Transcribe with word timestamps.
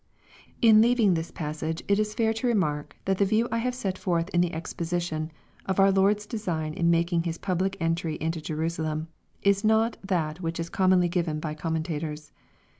In 0.63 0.81
leaving 0.81 1.13
this 1.13 1.29
passage, 1.29 1.83
it 1.87 1.99
is 1.99 2.15
fair 2.15 2.33
to 2.33 2.47
remark, 2.47 2.95
that 3.05 3.19
the 3.19 3.23
view 3.25 3.47
I 3.51 3.59
have 3.59 3.75
set 3.75 3.99
forth 3.99 4.29
in 4.29 4.41
the 4.41 4.51
Exposition, 4.51 5.31
of 5.67 5.79
our 5.79 5.91
Lord's 5.91 6.25
design 6.25 6.73
in 6.73 6.89
making 6.89 7.21
His 7.21 7.37
public 7.37 7.77
entry 7.79 8.15
into 8.19 8.41
Jerusalem, 8.41 9.09
is 9.43 9.63
not 9.63 9.97
that 10.03 10.41
which 10.41 10.59
is 10.59 10.69
commonly 10.69 11.07
given 11.07 11.39
by 11.39 11.53
commentators. 11.53 12.31